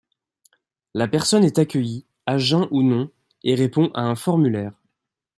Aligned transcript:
La 0.95 1.07
personne 1.07 1.43
est 1.43 1.59
accueillie, 1.59 2.07
à 2.25 2.39
jeun 2.39 2.67
ou 2.71 2.81
non, 2.81 3.11
et 3.43 3.53
répond 3.53 3.91
à 3.93 4.01
un 4.01 4.15
formulaire. 4.15 4.73